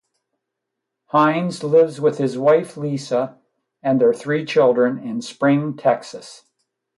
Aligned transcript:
Hinds 1.11 1.63
lives 1.63 2.01
with 2.01 2.17
his 2.17 2.35
wife, 2.35 2.75
Lisa, 2.75 3.37
and 3.83 4.01
their 4.01 4.15
three 4.15 4.45
children 4.45 4.97
in 4.97 5.21
Spring, 5.21 5.77
Texas. 5.77 6.43